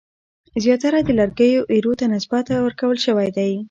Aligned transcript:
زیاتره 0.63 0.99
د 1.03 1.09
لرګیو 1.19 1.67
ایرو 1.73 1.93
ته 1.99 2.05
نسبت 2.15 2.45
ورکول 2.65 2.97
شوی 3.05 3.29
دی. 3.37 3.51